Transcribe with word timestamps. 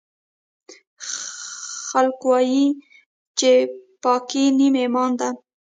خلکوایي 1.89 2.65
چې 3.39 3.51
پاکۍ 4.03 4.45
نیم 4.57 4.75
ایمان 4.81 5.11
ده 5.19 5.29